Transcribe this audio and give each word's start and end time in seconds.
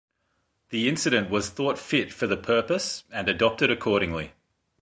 The 0.69 0.89
incident 0.89 1.29
was 1.29 1.51
thought 1.51 1.77
fit 1.77 2.11
for 2.11 2.25
the 2.25 2.35
purpose 2.35 3.03
and 3.11 3.29
adopted 3.29 3.69
accordingly. 3.69 4.33